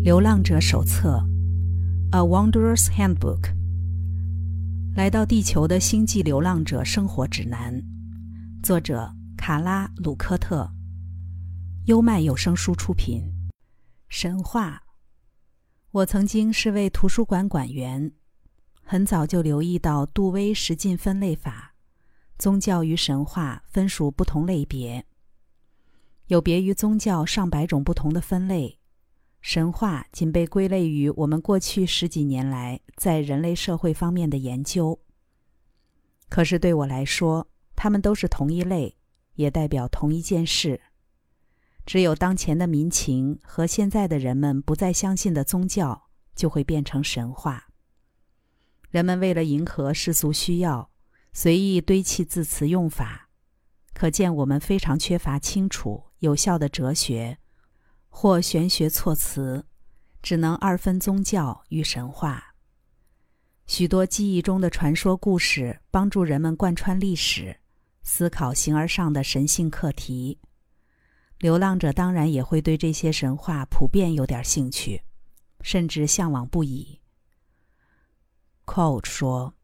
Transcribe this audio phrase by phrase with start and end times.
[0.02, 1.22] 《流浪者手册》
[2.16, 3.54] （A Wanderer's Handbook），
[4.96, 7.82] 来到地球的星际流浪者生活指南，
[8.62, 10.72] 作者卡拉·鲁科特，
[11.84, 13.30] 优麦有声书出品。
[14.08, 14.82] 神话。
[15.90, 18.10] 我曾经是位图书馆馆员，
[18.82, 21.74] 很早就留意到杜威十进分类法，
[22.38, 25.04] 宗教与神话分属不同类别，
[26.28, 28.79] 有别于宗教上百种不同的分类。
[29.40, 35.00] 神话仅被归类于我们过去十几年来在人类社会方面的研究。
[36.28, 38.96] 可是对我来说，它们都是同一类，
[39.34, 40.80] 也代表同一件事。
[41.86, 47.68] 只有当前的民情和现在的人们不再相信的宗教，就会变成神话。
[48.90, 50.90] 人们为了迎合世俗需要，
[51.32, 53.30] 随意堆砌字词用法，
[53.94, 57.38] 可见我们非常缺乏清楚有效的哲学。
[58.10, 59.64] 或玄学措辞，
[60.20, 62.54] 只能二分宗教与神话。
[63.66, 67.60] 许多记忆中的传说故事，帮助人们贯穿历史，
[68.02, 70.38] 思考形而上的神性课题。
[71.38, 75.02] 流浪者当然也会对这些神话普遍有点兴趣，
[75.62, 77.00] 甚至向往不已。
[78.66, 79.54] Coach 说：“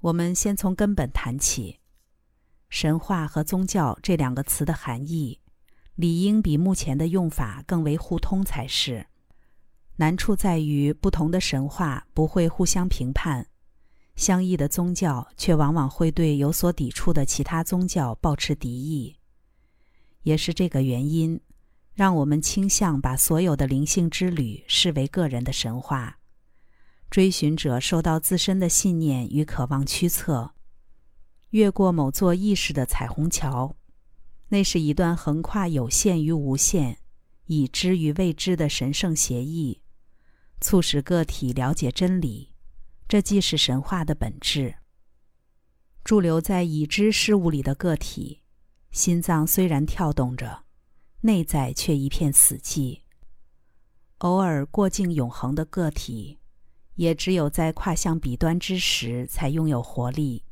[0.00, 1.80] 我们先从根本谈起，
[2.68, 5.40] 神话和宗教这两个词的含义。”
[5.96, 9.06] 理应比目前的用法更为互通才是。
[9.96, 13.46] 难处在于，不同的神话不会互相评判，
[14.14, 19.16] 相异的宗教却往往会对有所抵触的其他宗教保持敌意。
[20.22, 21.40] 也是这个原因，
[21.94, 26.18] 让我们倾向把所有的灵性之旅视为个人的神话。
[27.08, 30.50] 追寻者受到自身的信念与渴望驱策，
[31.50, 33.76] 越过某座意识的彩虹桥。
[34.48, 36.98] 那是一段横跨有限与无限、
[37.46, 39.80] 已知与未知的神圣协议，
[40.60, 42.52] 促使个体了解真理。
[43.08, 44.76] 这既是神话的本质。
[46.04, 48.40] 驻留在已知事物里的个体，
[48.90, 50.64] 心脏虽然跳动着，
[51.22, 53.00] 内在却一片死寂。
[54.18, 56.38] 偶尔过境永恒的个体，
[56.94, 60.44] 也只有在跨向彼端之时才拥有活力。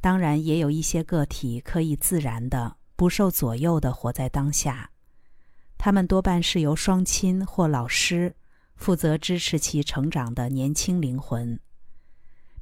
[0.00, 2.78] 当然，也有一些个体可以自然的。
[3.00, 4.90] 不受左右的活在当下，
[5.78, 8.36] 他们多半是由双亲或老师
[8.76, 11.58] 负责支持其成长的年轻灵魂。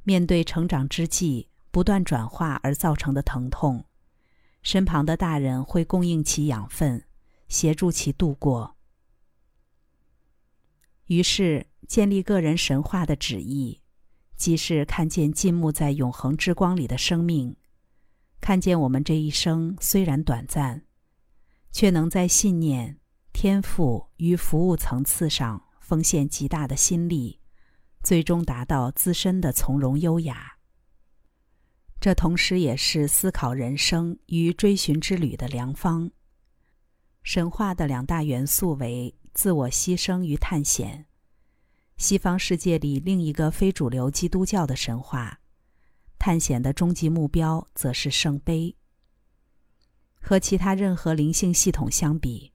[0.03, 3.83] 面对成长之际不断转化而造成的疼痛，
[4.63, 7.03] 身旁的大人会供应其养分，
[7.49, 8.77] 协助其度过。
[11.07, 13.81] 于是，建立个人神话的旨意，
[14.37, 17.57] 即是看见浸没在永恒之光里的生命。
[18.41, 20.85] 看见我们这一生虽然短暂，
[21.71, 22.99] 却能在信念、
[23.31, 27.39] 天赋与服务层次上奉献极大的心力，
[28.01, 30.57] 最终达到自身的从容优雅。
[31.99, 36.11] 这同时也是思考人生与追寻之旅的良方。
[37.21, 41.07] 神话的两大元素为自我牺牲与探险。
[41.97, 45.38] 西方世界里另一个非主流基督教的神话。
[46.19, 48.75] 探险的终极目标则是圣杯。
[50.21, 52.51] 和其他任何灵性系统相比，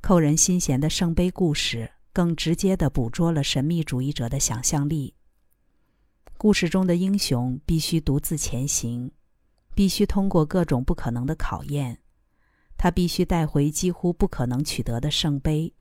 [0.00, 5.14] 扣人心弦的圣杯故事更直接地捕捉了神秘主义者的想象力。
[6.38, 9.12] 故事中的英雄必须独自前行，
[9.74, 11.98] 必须通过各种不可能的考验，
[12.78, 15.74] 他必须带回几乎不可能取得的圣杯，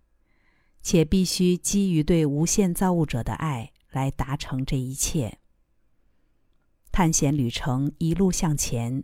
[0.81, 5.39] 且必须基于对无限造物者的爱来达成这一切。
[6.95, 9.03] 探险旅程一路向前，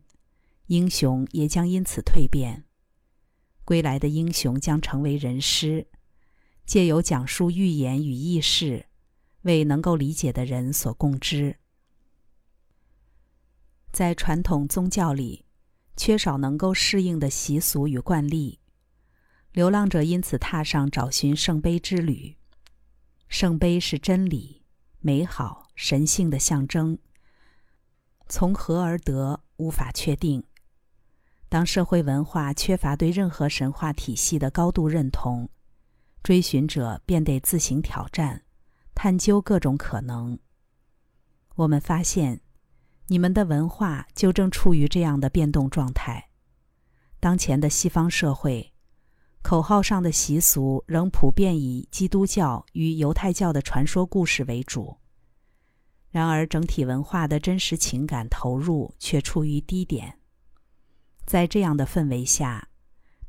[0.67, 2.63] 英雄也将因此蜕变。
[3.65, 5.87] 归来的英雄将成为人师，
[6.65, 8.85] 借由讲述寓言与轶事，
[9.41, 11.57] 为能够理解的人所共知。
[13.91, 15.43] 在传统宗教里，
[15.97, 18.61] 缺少能够适应的习俗与惯例，
[19.51, 22.37] 流浪者因此踏上找寻圣杯之旅。
[23.27, 24.61] 圣杯是真理、
[25.01, 26.97] 美好、神性的象征。
[28.31, 30.41] 从何而得，无法确定。
[31.49, 35.49] 当社会文化缺乏对任何神话体系的高度认同，
[36.23, 38.43] 追寻者便得自行挑战，
[38.95, 40.39] 探究各种可能。
[41.55, 42.39] 我们发现，
[43.07, 46.29] 你们的文化就正处于这样的变动状态。
[47.19, 48.71] 当前的西方社会，
[49.41, 55.00] 口号上的习俗仍普遍以基督教与犹太教的传说故事为主。
[56.11, 60.19] 然而，整体文化的真实情感投入却处于低点。
[61.25, 62.67] 在这样的氛围下，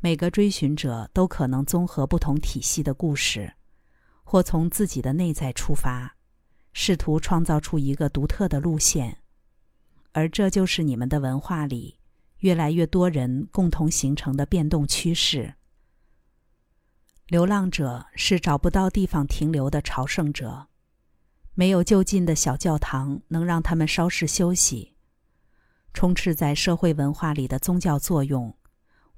[0.01, 3.55] 每个追寻者都可能综合不同体系的故事，
[4.25, 6.17] 或从自己的内在出发，
[6.73, 9.19] 试图创造出一个独特的路线，
[10.11, 11.99] 而这就是你们的文化里
[12.39, 15.55] 越来越多人共同形成的变动趋势。
[17.29, 20.67] 流浪者是找不到地方停留的朝圣者，
[21.55, 24.95] 没有就近的小教堂能让他们稍事休息。
[25.93, 28.57] 充斥在社会文化里的宗教作用，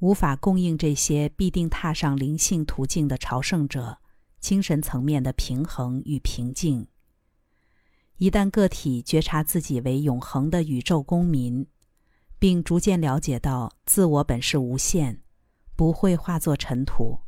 [0.01, 3.99] 无法供应这些必定踏上灵性途径的朝圣者
[4.41, 6.89] 精神层面的平衡与平静。
[8.17, 11.67] 一旦个体觉察自己为永恒的宇宙公民，
[12.39, 15.23] 并逐渐了解到自我本是无限，
[15.77, 17.21] 不会化作尘土。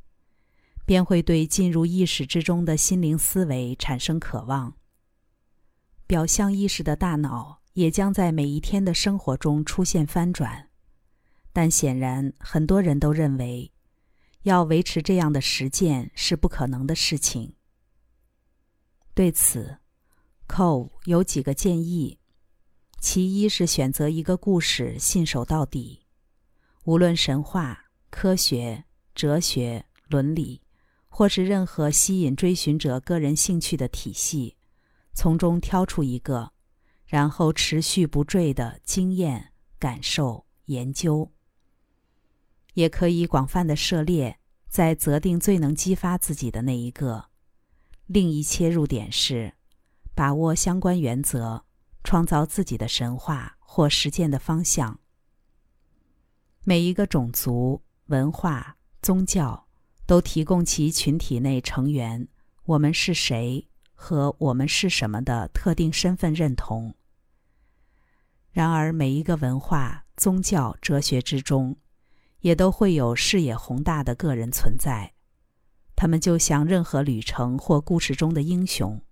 [0.84, 4.74] 便会对进入意识之中的心灵思维产生渴望。
[6.06, 10.68] 表象意识的大脑也将在每一天的生活中出现翻转，
[11.52, 13.72] 但显然很多人都认为，
[14.42, 17.54] 要维持这样的实践是不可能的事情。
[19.14, 19.78] 对此
[20.46, 22.18] ，Cove 有几个建议：
[23.00, 26.06] 其一是选择一个故事信守到底，
[26.84, 30.62] 无论神话、科学、哲学、伦理。
[31.08, 34.55] 或是任何吸引追寻者个人兴趣的体系，
[35.16, 36.52] 从中挑出一个，
[37.06, 41.32] 然后持续不坠的经验、感受、研究。
[42.74, 47.30] 也可以广泛的涉猎，在择定最能激发自己的那一个。
[48.06, 49.54] 另一切入点是，
[50.14, 51.64] 把握相关原则，
[52.04, 55.00] 创造自己的神话或实践的方向。
[56.62, 59.66] 每一个种族、文化、宗教。
[60.08, 62.28] 都提供其群体内成员
[62.66, 63.66] “我们是谁”
[63.96, 66.94] 和“我们是什么”的特定身份认同。
[68.52, 71.76] 然而，每一个文化、宗教、哲学之中，
[72.40, 75.14] 也都会有视野宏大的个人存在。
[75.96, 79.02] 他们就像任何旅程或故事中的英雄，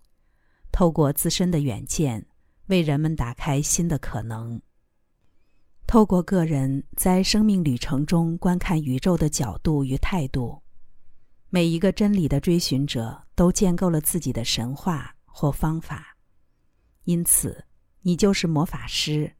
[0.70, 2.26] 透过自身的远见，
[2.66, 4.60] 为人们打开新的可能。
[5.86, 10.63] 透过个人在生命旅程中观看宇宙的角度与态度。
[11.54, 16.16] 每一个真理的追寻者都建构了自己的神话或方法，
[17.04, 17.64] 因此，
[18.00, 19.36] 你就是魔法师，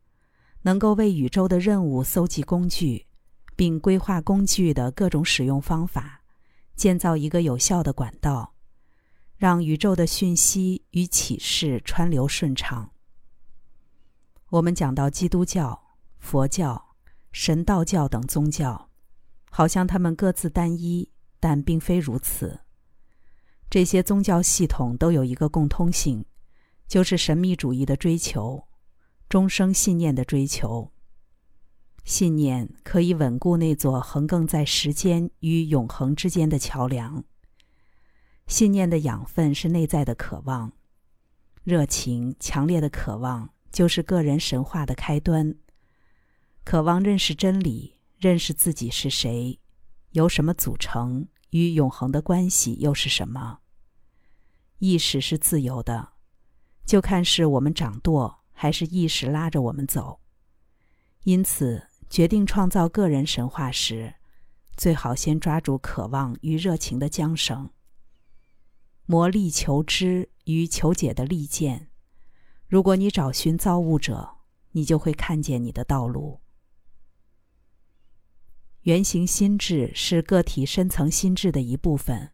[0.62, 3.08] 能够为宇宙的任务搜集工具，
[3.56, 6.22] 并规划工具的各种使用方法，
[6.76, 8.54] 建造一个有效的管道，
[9.36, 12.92] 让宇宙的讯息与启示川流顺畅。
[14.50, 16.94] 我们讲到基督教、佛教、
[17.32, 18.88] 神道教等宗教，
[19.50, 21.10] 好像他们各自单一。
[21.44, 22.60] 但并非如此。
[23.68, 26.24] 这些宗教系统都有一个共通性，
[26.88, 28.66] 就是神秘主义的追求，
[29.28, 30.90] 终生信念的追求。
[32.02, 37.22] 信念可以稳固那座横亘在时间与永恒之间的桥梁。
[38.46, 40.72] 信念的养分是内在的渴望，
[41.62, 45.54] 热情强烈的渴望就是个人神话的开端。
[46.64, 49.60] 渴望认识真理，认识自己是谁，
[50.12, 51.28] 由什么组成。
[51.54, 53.60] 与永恒的关系又是什么？
[54.80, 56.14] 意识是自由的，
[56.84, 60.18] 就看是我们掌舵，还是意识拉着我们走。
[61.22, 64.14] 因此，决定创造个人神话时，
[64.76, 67.70] 最好先抓住渴望与热情的缰绳，
[69.06, 71.88] 磨砺求知与求解的利剑。
[72.66, 74.38] 如果你找寻造物者，
[74.72, 76.40] 你就会看见你的道路。
[78.84, 82.32] 原型心智是个体深层心智的一部分。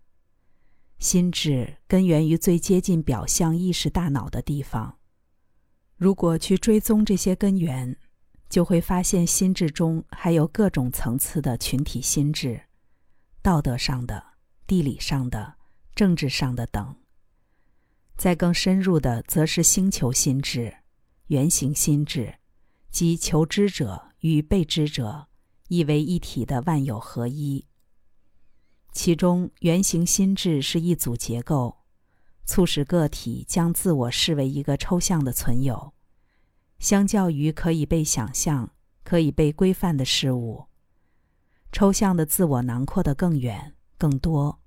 [0.98, 4.98] 心智根源于最接近表象意识大脑的地方。
[5.96, 7.96] 如果去追踪这些根源，
[8.48, 12.62] 就会发现心智中还有各种层次的群体心智：
[13.40, 14.20] 道德上的、
[14.66, 15.54] 地理上的、
[15.94, 16.96] 政治上的等。
[18.16, 20.78] 再更深入的，则是星球心智、
[21.28, 22.34] 原型心智，
[22.90, 25.28] 即求知者与被知者。
[25.70, 27.64] 意为一体的万有合一。
[28.90, 31.76] 其中，原型心智是一组结构，
[32.44, 35.94] 促使个体将自我视为一个抽象的存有，
[36.80, 38.72] 相较于可以被想象、
[39.04, 40.66] 可以被规范的事物，
[41.70, 44.60] 抽象的自我囊括的更远、更多。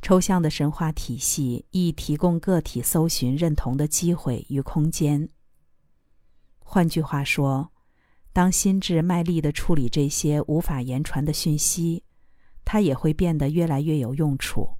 [0.00, 5.28] 抽象的神话体系亦提供个体搜寻认同的机会与空间。
[6.60, 7.72] 换句话说。
[8.36, 12.04] 当心智卖力地处理这些无法言传的讯息，
[12.66, 14.76] 它也会变得越来越有用处。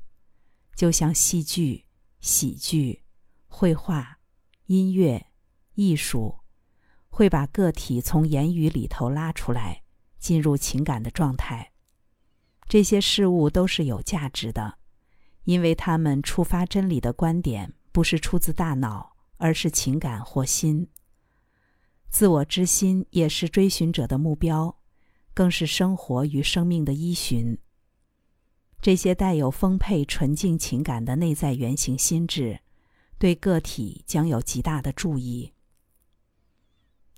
[0.75, 1.87] 就像戏剧、
[2.21, 3.03] 喜剧、
[3.47, 4.19] 绘画、
[4.67, 5.29] 音乐、
[5.73, 6.41] 艺术，
[7.09, 9.81] 会把个体从言语里头拉出来，
[10.19, 11.73] 进入情感的状态。
[12.69, 14.77] 这些事物都是有价值的，
[15.45, 20.87] 因为他们触发真理的观点不是出自大脑，而是情感或心。
[22.09, 24.79] 自我之心也是追寻者的目标，
[25.35, 27.59] 更是生活与生命的依循。
[28.81, 32.61] 这些带有丰沛纯净情感的内在原型心智，
[33.19, 35.53] 对个体将有极大的注意。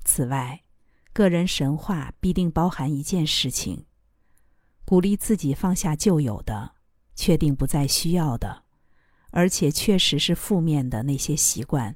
[0.04, 0.64] 此外，
[1.12, 3.84] 个人神话必定包含一件事情：
[4.84, 6.76] 鼓励自己放下旧有的、
[7.14, 8.64] 确定不再需要的，
[9.30, 11.94] 而且确实是负面的那些习惯，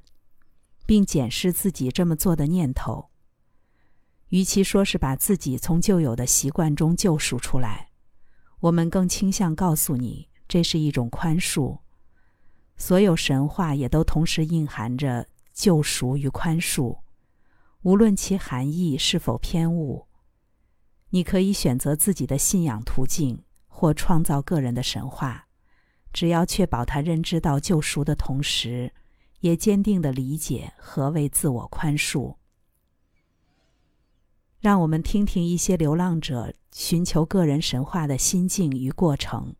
[0.87, 3.11] 并检视自己这么做的念头。
[4.29, 7.91] 与其说是把自己从旧有的习惯中救赎出来。
[8.61, 11.81] 我们更倾向告诉你，这是一种宽恕。
[12.77, 17.01] 所有神话也都同时蕴含着救赎与宽恕，
[17.83, 20.07] 无论其含义是否偏误。
[21.11, 25.47] 你可以选择自己的信仰途径，或创造个人的神话，
[26.13, 28.95] 只要确保他认知到救赎的同时，
[29.43, 32.37] 也坚定的理解何为自我宽恕。
[34.61, 39.57] 让我们听听一些流浪者寻求个人神话的心境与过程。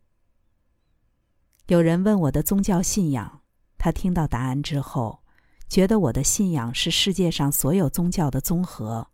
[1.67, 3.41] 有人问我的宗教信仰，
[3.77, 5.19] 他听到答案之后，
[5.67, 9.07] 觉得我的信仰是世界上所有宗教的综合。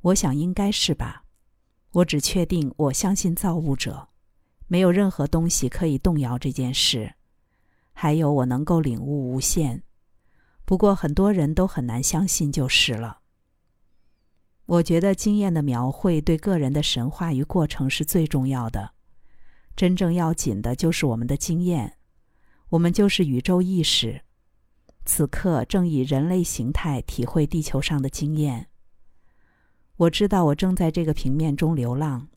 [0.00, 1.24] 我想应该是吧。
[1.92, 4.08] 我只确定我相信造物者，
[4.68, 7.15] 没有任何东西可以动摇这件事。
[7.98, 9.82] 还有我能够领悟无限。
[10.66, 13.20] 不过很多人都很难相信就是了。
[14.66, 18.90] 我觉得经验的描绘对个人的神话与过程是最重要的。
[19.74, 21.96] 真正要紧的就是我们的经验，
[22.68, 24.20] 我们就是宇宙意识，
[25.06, 28.68] 此刻正以人类形态体会地球上的经验。
[29.96, 32.28] 我知道我正在这个平面中流浪，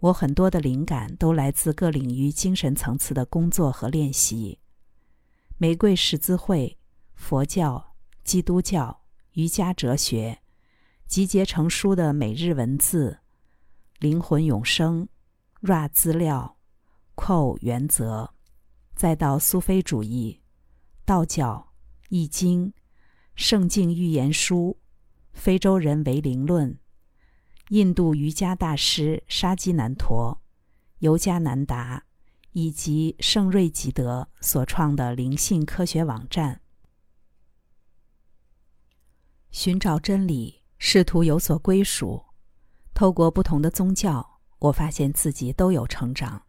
[0.00, 4.58] 我很多的灵感都来自各领域精神层次的工作和练习：
[5.62, 6.78] 玫瑰十字会、
[7.12, 9.02] 佛教、基督教、
[9.32, 10.38] 瑜伽哲学。
[11.06, 13.18] 集结成书的每日文字、
[13.98, 15.06] 灵魂永生、
[15.60, 16.56] ra 资料、
[17.14, 18.30] 扣原则，
[18.96, 20.40] 再到苏菲主义、
[21.04, 21.74] 道教、
[22.08, 22.72] 易经、
[23.34, 24.78] 圣经预言书、
[25.34, 26.78] 非洲人为灵论、
[27.68, 30.40] 印度瑜伽大师沙基南陀、
[31.00, 32.06] 尤加南达，
[32.52, 36.60] 以及圣瑞吉德所创的灵性科学网站，
[39.50, 40.60] 寻找真理。
[40.82, 42.24] 试图有所归属，
[42.94, 46.46] 透过不同的宗教，我发现自己都有成长。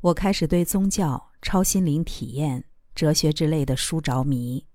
[0.00, 2.64] 我开始对宗教、超心灵体验、
[2.96, 4.66] 哲学之类的书着迷，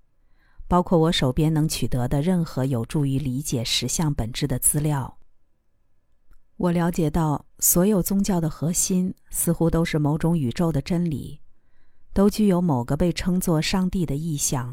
[0.66, 5.18] 包括我手边能取得的任何有助于理解实相本质的资料。
[6.62, 11.40] 我了解到，所有宗教的核心似乎都是某种宇宙的真理，
[12.12, 14.72] 都具有某个被称作上帝的意象。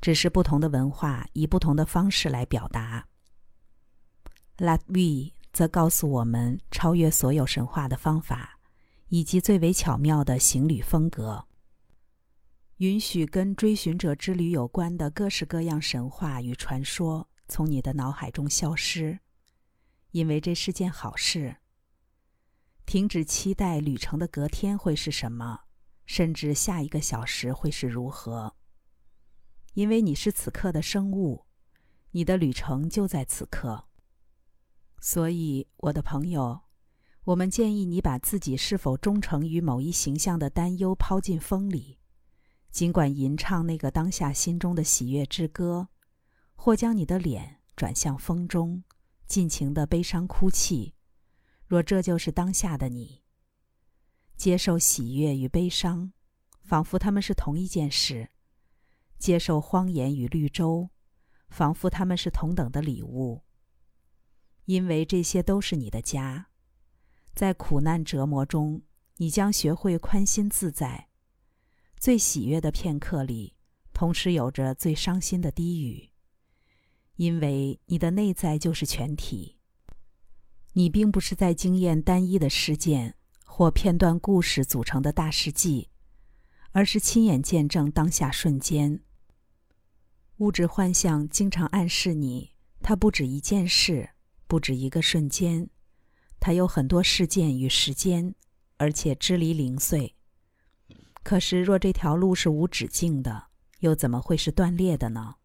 [0.00, 3.06] 只是不同的文化以不同的方式来表达。
[4.56, 8.58] 拉维则告诉我们超越所有神话的方法，
[9.08, 11.44] 以及最为巧妙的行旅风格。
[12.78, 19.18] 允许跟追寻者之旅有关的各式各样神话与传说从你的脑海中消失，
[20.14, 21.56] 因为这是件好事。
[22.86, 25.62] 停止期待旅程的隔天会是什么，
[26.06, 28.54] 甚至下一个小时会是如何。
[29.72, 31.46] 因为你是此刻的生物，
[32.12, 33.86] 你的旅程就在此刻。
[35.00, 36.60] 所以，我的朋友，
[37.24, 41.98] 我们建议你把自己是否忠诚于某一形象的担忧抛进风里，
[42.70, 45.88] 尽管吟唱那个当下心中的喜悦之歌，
[46.54, 48.84] 或将你的脸转向风中，
[49.26, 50.94] 尽情的悲伤哭泣。
[51.66, 53.22] 若这就是当下的你，
[54.36, 56.12] 接受喜悦与悲伤，
[56.60, 58.30] 仿佛他们是同一件事。
[59.18, 60.90] 接受荒野与绿洲，
[61.48, 63.42] 仿佛他们是同等的礼物。
[64.66, 66.48] 因为这些都是你的家，
[67.34, 68.82] 在苦难折磨中，
[69.16, 71.08] 你将学会宽心自在。
[71.98, 73.56] 最喜悦的片刻里，
[73.92, 76.10] 同时有着最伤心的低语。
[77.16, 79.56] 因为你的内在就是全体，
[80.72, 85.90] 你并不是在经验单一的事件或片段故事组成的大事记，
[86.72, 89.00] 而是亲眼见证当下瞬间。
[90.38, 92.50] 物质幻象经常暗示你，
[92.82, 94.10] 它不止一件事，
[94.48, 95.70] 不止一个瞬间，
[96.40, 98.34] 它有很多事件与时间，
[98.76, 100.16] 而且支离零碎。
[101.22, 103.44] 可是，若这条路是无止境的，
[103.78, 105.36] 又怎么会是断裂的呢？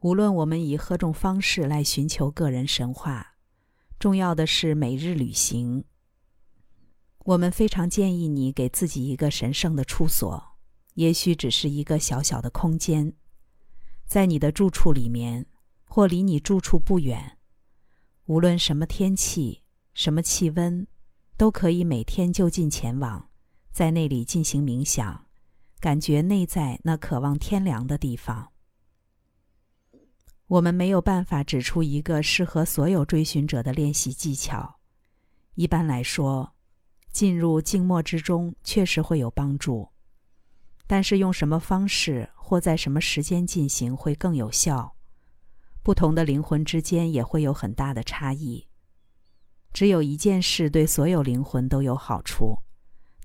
[0.00, 3.34] 无论我们以何种方式来寻求个人神话，
[3.98, 5.84] 重要的是每日旅行。
[7.26, 10.42] 我们非常建议你给自己一个神圣的处所，
[10.94, 13.12] 也许只是一个小小的空间，
[14.06, 15.44] 在你的住处里面，
[15.84, 17.36] 或离你住处不远。
[18.24, 20.86] 无论什么天气、什么气温，
[21.36, 23.28] 都可以每天就近前往，
[23.70, 25.26] 在那里进行冥想，
[25.78, 28.49] 感觉内在那渴望天凉的地方。
[30.50, 34.80] 我们没有办法指出一个适合所有追寻者的练习技巧。
[35.54, 36.56] 一般来说，
[37.12, 39.88] 进入静默之中确实会有帮助，
[40.88, 44.96] 但是用什么方式或在什么时间进行会更有效？
[45.84, 48.66] 不同的灵魂之间也会有很大的差异。
[49.72, 52.58] 只有一件事对所有灵魂都有好处，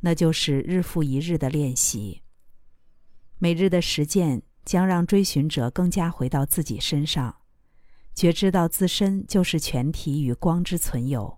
[0.02, 2.22] 那就是日复一日的练习。
[3.40, 7.38] 每日的实践将让追寻者更加回到自己身上，
[8.14, 11.38] 觉知到自身就是全体与光之存有。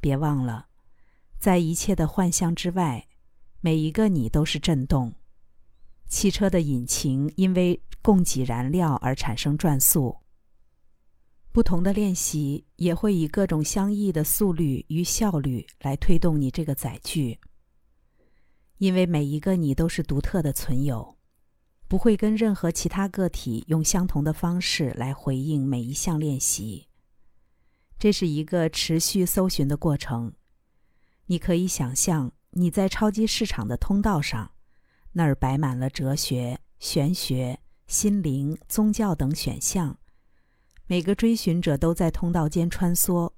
[0.00, 0.66] 别忘了。
[1.38, 3.06] 在一切的幻象之外，
[3.60, 5.14] 每一个你都是震动。
[6.08, 10.16] 汽车的引擎因为供给燃料而产生转速。
[11.52, 17.38] 不同的练习也会以各种相异的速率与效率来推动你这个载具。
[18.78, 21.17] 因为每一个你都是独特的存有，
[21.88, 26.86] 不会跟任何其他个体用相同的方式来回应每一项练习。
[27.98, 30.34] 这是一个持续搜寻的过程。
[31.26, 34.52] 你可以想象，你在超级市场的通道上，
[35.12, 39.98] 那儿摆满了哲学、玄学、心灵、宗教等选项。
[40.86, 43.32] 每个追寻者都在通道间穿梭，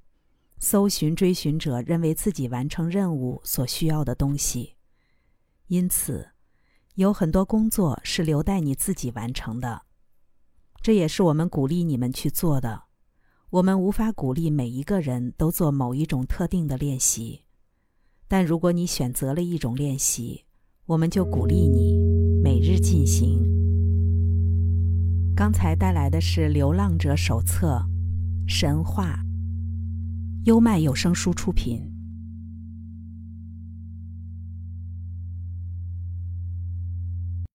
[0.58, 4.76] 搜寻追寻者认为自己完成任务所需要的东西。
[5.68, 6.30] 因此，
[6.94, 9.82] 有很多工作是留待你自己完成的。
[10.82, 12.84] 这也是我们鼓励你们去做的。
[13.50, 17.42] 我们无法鼓励每一个人都做某一种特定的练习。
[18.28, 20.44] 但如果你选择了一种练习，
[20.86, 21.98] 我们就鼓励你
[22.42, 23.44] 每日进行。
[25.34, 27.84] 刚才带来的是《流浪者手册》，
[28.48, 29.18] 神话，
[30.44, 31.82] 优麦有声书出品。